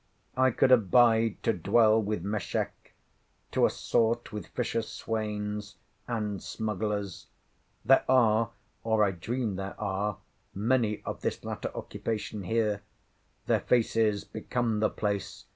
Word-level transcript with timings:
I 0.35 0.49
could 0.49 0.71
abide 0.71 1.43
to 1.43 1.53
dwell 1.53 2.01
with 2.01 2.23
Meschek; 2.23 2.95
to 3.51 3.67
assort 3.67 4.33
with 4.33 4.47
fisher 4.47 4.81
swains, 4.81 5.75
and 6.07 6.41
smugglers. 6.41 7.27
There 7.85 8.03
are, 8.09 8.49
or 8.83 9.03
I 9.03 9.11
dream 9.11 9.57
there 9.57 9.79
are, 9.79 10.17
many 10.55 11.03
of 11.03 11.21
this 11.21 11.45
latter 11.45 11.69
occupation 11.77 12.41
here. 12.45 12.81
Their 13.45 13.59
faces 13.59 14.23
become 14.23 14.79
the 14.79 14.89
place. 14.89 15.45